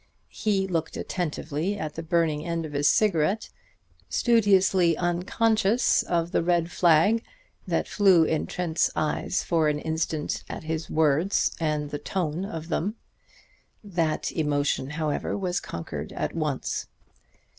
He 0.33 0.65
looked 0.65 0.97
attentively 0.97 1.77
at 1.77 1.93
the 1.93 2.01
burning 2.01 2.43
end 2.43 2.65
of 2.65 2.73
his 2.73 2.89
cigarette, 2.89 3.49
studiously 4.09 4.97
unconscious 4.97 6.01
of 6.01 6.31
the 6.31 6.41
red 6.41 6.71
flag 6.71 7.23
that 7.67 7.87
flew 7.87 8.23
in 8.23 8.47
Trent's 8.47 8.89
eyes 8.95 9.43
for 9.43 9.67
an 9.69 9.77
instant 9.77 10.43
at 10.49 10.63
his 10.63 10.89
words 10.89 11.51
and 11.59 11.91
the 11.91 11.99
tone 11.99 12.45
of 12.45 12.69
them. 12.69 12.95
That 13.83 14.31
emotion, 14.31 14.89
however, 14.89 15.37
was 15.37 15.59
conquered 15.59 16.13
at 16.13 16.33
once. 16.33 16.87